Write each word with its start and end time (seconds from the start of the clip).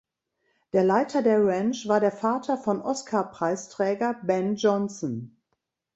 Der 0.73 0.83
Leiter 0.83 1.21
der 1.21 1.45
Ranch 1.45 1.87
war 1.87 1.99
der 1.99 2.11
Vater 2.11 2.57
von 2.57 2.81
Oscarpreisträger 2.81 4.15
Ben 4.23 4.55
Johnson. 4.55 5.37